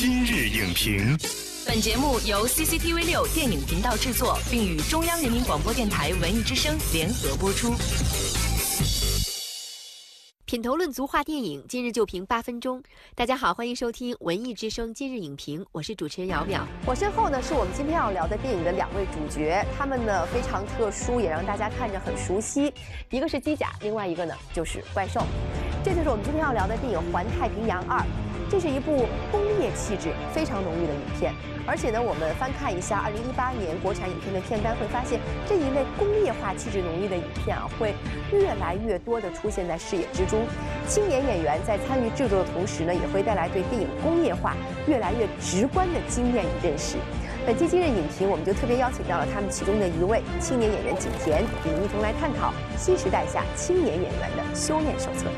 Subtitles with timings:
[0.00, 1.14] 今日影评，
[1.66, 7.74] 本节目由 CCTV 六电影频道制作，并与中央人民广播电台文艺之声联合播出。
[10.46, 12.82] 品头论足话电影，今日就评八分钟。
[13.14, 16.62] 大家好，欢迎收听文艺之声今日影评，我是主持人姚淼。
[16.86, 22.72] 我身后呢是我们今天要聊的电影的两位主角，他们呢非常特殊，也让大家看着很熟悉。
[23.10, 25.20] 一个是机甲，另外一个呢就是怪兽。
[25.84, 27.98] 这就是我们今天要聊的电影《环太平洋二》。
[28.50, 31.32] 这是一部工业气质非常浓郁的影片，
[31.64, 37.94] 而且呢，我们翻看一下2018年国产影片的片单，会发现这一类工业化气质浓郁的影片啊，会
[38.32, 40.42] 越来越多的出现在视野之中。
[40.88, 44.56] 青年演员在参与制作的同时呢，也会带来对电影工业化
[44.88, 46.96] 越来越直观的经验与认识。
[47.46, 55.30] 本期今日影评，我们就特别邀请到了他们其中的一位青年演员景甜，与您一同来探讨新时代下青年演员的修炼手册。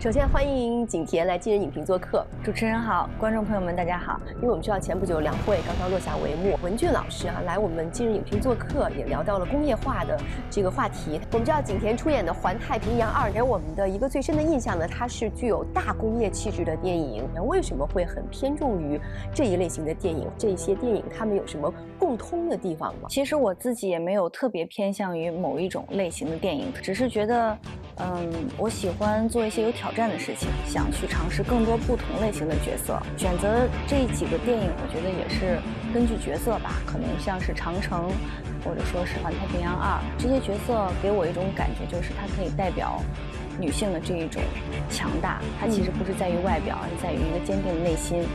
[0.00, 4.20] 首先欢迎景甜来今日影评做客，主持人好，观众朋友们大家好。
[4.36, 10.16] 因为我们知道前不久两会刚刚落下帷幕，文俊老师啊来我们今日影评做客，也聊到了工业化的
[10.48, 11.20] 这个话题。
[11.32, 17.28] 我们知道景甜出演的《环太平洋二》给我们的一个最深的印象呢，它是具有大工业气质的电影。
[17.48, 19.00] 为什么会很偏重于
[19.34, 20.28] 这一类型的电影？
[20.38, 23.08] 这些电影它们有什么共通的地方吗？
[23.08, 27.58] 其实我自己也没有特别偏向于某一种类型的电影，只是觉得，
[27.98, 29.88] 嗯，我喜欢做一些有挑。
[29.88, 33.00] 挑战的事情，想去尝试更多不同类型的角色。
[33.16, 35.58] 选择这几个电影，我觉得也是
[35.94, 36.74] 根据角色吧。
[36.84, 38.10] 可能像是《长城》，
[38.62, 43.00] 或者说是《环太平洋二》，这些角色给我一种感觉，就是它可以代表
[43.58, 44.42] 女性的这一种
[44.90, 45.40] 强大。
[45.58, 48.28] 它其实不是在于外表，而是在于一个坚定的内心。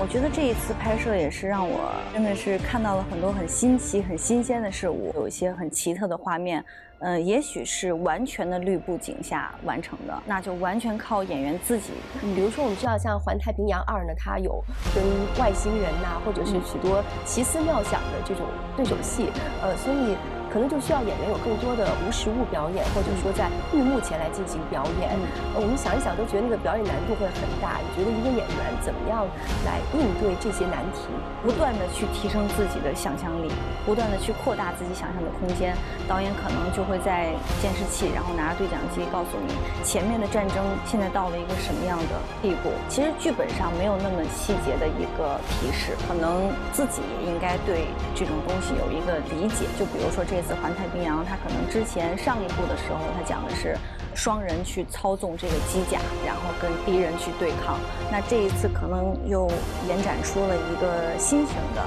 [0.00, 6.64] 我觉得这一次拍摄也是让我真的是看到了很多很新奇、很新鲜的事物，有一些很奇特的画面。
[6.98, 11.92] 嗯，也许是完全的绿布景下完成的，那就完全靠演员自己。
[12.20, 14.62] 比如说，我们知道像《环太平洋二》呢，它有
[14.94, 15.02] 跟
[15.38, 18.46] 外星人呐，或者是许多奇思妙想的这种
[18.76, 19.30] 对手戏，
[19.62, 20.16] 呃，所以。
[20.52, 25.16] 可能就需要演员有更多的无实物表演，或者说在绿幕前来进行表演。
[25.56, 27.80] 我们想一想，都觉得那个表演难度会很大。
[27.80, 29.24] 你觉得一个演员怎么样
[29.64, 31.08] 来应对这些难题？
[31.40, 33.48] 不断的去提升自己的想象力，
[33.88, 35.72] 不断的去扩大自己想象的空间。
[36.04, 37.32] 导演可能就会在
[37.64, 42.68] 监视器，然后拿着对讲机告诉你前面的战争现在到了一个什么样的地步。
[42.92, 49.64] 其实剧本上没有那么细节的一个提示，可能自己应该对这种东西有一个理解。
[49.80, 50.41] 就比如说这。
[50.54, 53.76] 环太平洋，他可能之前上一部的时候，他讲的是
[54.14, 57.78] 双人去操纵这个机甲，然后跟敌人去对抗。
[58.10, 59.46] 那这一次可能又
[59.86, 61.82] 延展出了一个新型的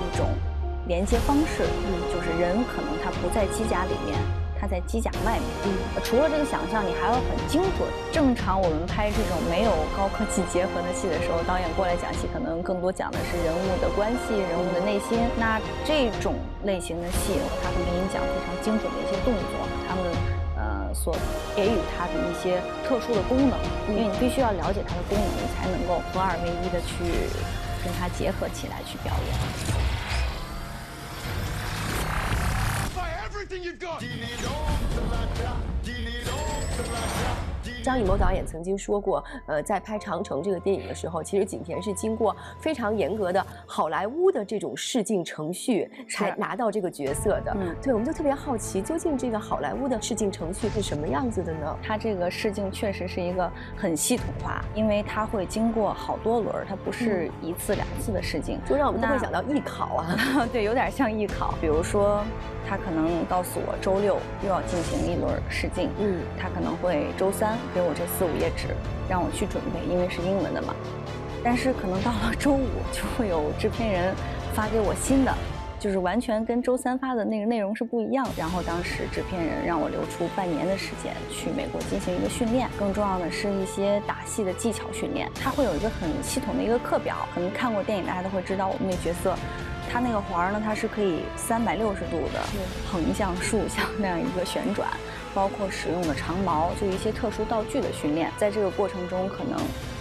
[0.00, 0.28] 一种
[0.86, 1.64] 连接方式，
[2.12, 4.45] 就是人可能他不在机甲里面。
[4.60, 5.44] 它在机甲外面。
[5.64, 5.70] 嗯，
[6.02, 7.88] 除了这个想象，你还要很精准。
[8.12, 15.20] 正常我们拍这种没有高科技结合的戏的时候，导演过来讲戏，可能更多讲的是人物的关系、人物的内心。
[15.38, 16.34] 那这种
[16.64, 19.52] 类型的戏，他会给你讲非常精准的一些动作，
[19.86, 20.04] 他们
[20.56, 21.14] 呃所
[21.54, 27.28] 给予它的一些特殊的功能，因为你必须要了解它的功能，你才能够合二为一的去
[27.84, 29.30] 跟它结合起来去表演。
[33.66, 34.65] you got?
[37.86, 47.56] 张艺谋导演曾经说过，呃，在拍《长城》这个电影的时候，其实景甜是经过非常严格的好莱坞的这种试镜程序才拿到这个角色的。
[47.56, 51.78] 嗯，对，我们就特别好奇，究竟这个好莱坞的试镜程序是什么样子的呢？
[51.80, 60.18] 它这个试镜确实是一个很系统化，因为它会经过好多轮，它不是一次两次的试镜，就让我们都会想到艺考啊。
[60.52, 62.24] 对，有点像艺考，比如说。
[62.68, 68.68] 他可能告诉我周六又要进行一轮试镜，嗯，他可能会周三给我这四五页纸
[69.06, 70.74] 让我去准备，因为是英文的嘛。
[71.44, 74.14] 但是可能到了 周五就会有制片人
[74.54, 75.34] 发给我新的，
[75.78, 78.26] 就是完全跟周三发的那个内容是不一样。
[78.34, 85.30] 然后当时制片人让我留出半年的时间去美国进行一个训练，更重要的是一些打戏的技巧训练。
[85.34, 89.36] 他会有一个很系统的一个课表，可能看过电影大家都会知道我们那角色。
[89.90, 92.40] 它那个环儿呢，它是可以三百六十度的
[92.90, 94.88] 横向、竖向那样一个旋转，
[95.34, 98.30] 包括使用的长矛，就一些特殊道具的训练。
[98.36, 99.60] 在这个过程中，可能，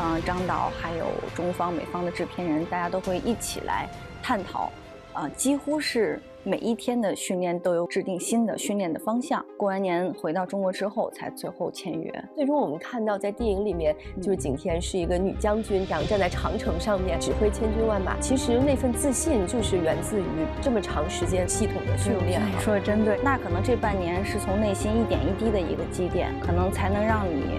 [0.00, 3.88] 嗯，张导还有中方、美方的制片人，大家都会一起来
[4.22, 4.70] 探讨，
[5.12, 6.20] 啊，几乎是。
[6.48, 9.44] 每一天的训练都有制定新的训练的方向。
[9.56, 12.24] 过完年回到中国之后，才最后签约。
[12.36, 18.16] 最终我们看到，在电影里面，就是景甜是一个女将军，这样站在长城上面指挥千军万马。
[18.20, 20.24] 其实那份自信就是源自于
[20.62, 22.40] 这么长时间系统的训练。
[22.60, 27.58] 说的真对，那可能这半年是从内心一点一滴的一个积淀，可能才能让你。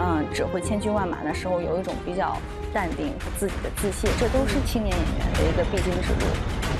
[0.00, 2.36] 嗯，指挥千军万马的时候，有一种比较
[2.72, 6.77] 淡定和自己的自信，这都是青年演员的一个必经之路。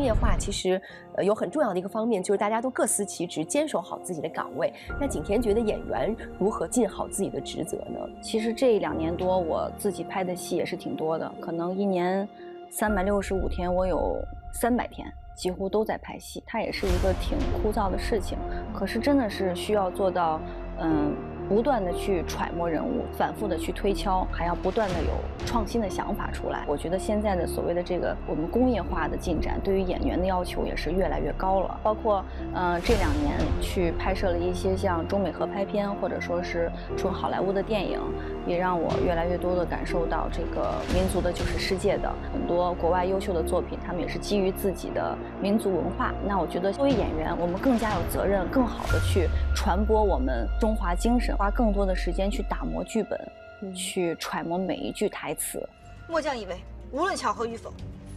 [0.00, 0.80] 工业化其实，
[1.16, 4.72] 呃，有很重要的一个方面，就是大家都各司其职，坚守好自己的岗位。
[4.98, 8.00] 那景甜觉得演员如何尽好自己的职责呢？
[8.22, 12.26] 其实这两年多，我自己拍的戏也是挺多的，可能一年
[12.70, 14.16] 三百六十五天，我有
[14.54, 15.06] 三百天
[15.36, 16.42] 几乎都在拍戏。
[16.46, 18.38] 它也是一个挺枯燥的事情，
[18.72, 20.40] 可是真的是需要做到，
[20.78, 21.14] 嗯。
[21.50, 25.10] 不断的去揣摩人物，反复的去推敲，还要不断的有
[25.44, 26.62] 创新的想法出来。
[26.64, 31.80] 我觉得现在的所谓的这个我们工业化的进展，对于演员的要求也是越来越高了。
[31.82, 32.24] 包括
[32.54, 37.98] 嗯这两年去拍摄了一些像中美合拍片，或者说是纯好莱坞的电影，
[38.46, 46.14] 也让我越来越多的感受到这个民族的就是世界的很多国外优秀的作品，他们也是基于自己的民族文化。
[46.24, 51.34] 那我觉得作为演员，我们更加有责任，更好的去传播我们中华精神。
[51.40, 55.66] 花更多的时间去打磨剧本，去揣摩每一句台词。
[56.06, 56.54] 末将以为，
[56.92, 57.72] 无论巧合与否，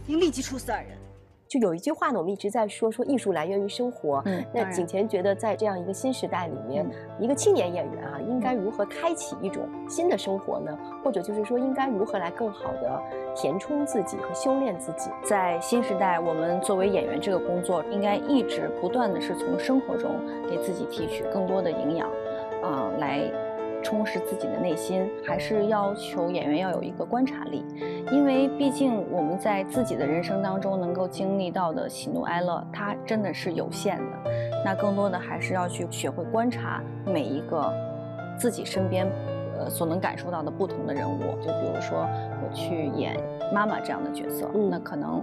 [0.06, 0.88] 应立即处死二人。
[1.48, 4.22] 就有一句话呢，我们一直在说，说艺术来源于生活。
[4.26, 6.86] 嗯，那景甜觉得，在这样一个新时代里面，
[7.18, 10.78] 一个青年演员啊，应该如何开启一种新的生活呢？
[11.02, 13.02] 或者就是说，应该如何来更好的
[13.34, 15.08] 填充自己和修炼自己？
[15.26, 22.06] 在新时代，我们作为演员这个工作，应该一直不断的是从生活中给自己提取更多的营养。
[22.62, 23.20] 啊，来
[23.82, 27.64] 充实自己的内心，还是要求演员要有一个观察力，
[28.10, 34.30] 因为毕竟我们在自己的人生当中能够经历到的喜怒哀乐，它真的是有限的。
[34.64, 37.70] 那更多的还是要去学会观察每一个
[38.38, 39.06] 自己身边，
[39.58, 41.20] 呃，所能感受到的不同的人物。
[41.42, 42.08] 就比如说
[42.42, 43.14] 我去演
[43.52, 45.22] 妈妈这样的角色，那可能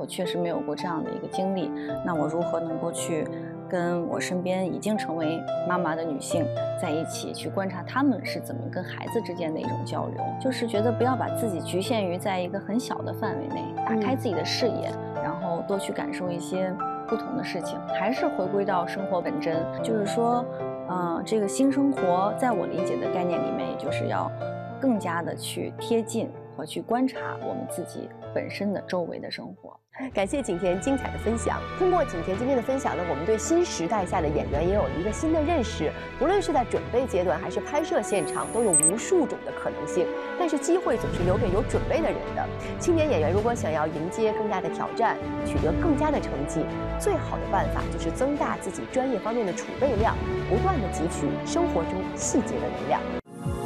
[0.00, 1.70] 我确实没有过这样的一个经历，
[2.04, 3.26] 那我如何能够去？
[3.68, 6.44] 跟我身边已经成为妈妈的女性
[6.82, 14.90] 在一起去观察她们是怎么跟孩子之间的一种交流，就是觉得不要把自己局限于在一个很小的范围内，打开自己的视野，
[15.22, 16.74] 然后多去感受一些
[17.06, 19.64] 不同的事情，还是回归到生活本真。
[19.84, 20.44] 就是说，
[20.88, 24.28] 嗯，这个新生活在我理解的概念里面，也就是要
[24.80, 29.78] 更加的去贴近和去观察我们自己本身的周围的生活。
[30.14, 31.60] 感谢景甜精彩的分享。
[31.78, 35.92] 通过景甜今天的分享呢，我们对新时代下的演员也有了一个新的认识。
[36.18, 40.06] 不论是在准备阶段还是拍摄现场，都有无数种的可能性。
[40.38, 42.48] 但是机会总是留给有准备的人的。
[42.78, 46.64] 青年演员如果想要迎接更大的挑战，取得更佳的成绩，
[46.98, 50.16] 最好的办法就是增大自己专业方面的储备量，
[50.48, 53.19] 不断的汲取生活中细节的能量。